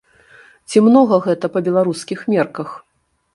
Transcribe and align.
Ці 0.71 0.81
многа 0.87 1.19
гэта 1.25 1.51
па 1.57 1.63
беларускіх 1.67 2.19
мерках? 2.37 2.69